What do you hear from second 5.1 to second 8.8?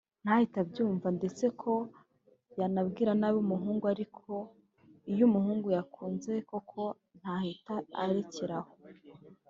iyo umuhungu yakunze koko ntahita arekera aho